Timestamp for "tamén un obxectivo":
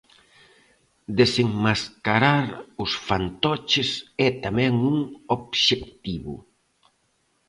4.45-6.33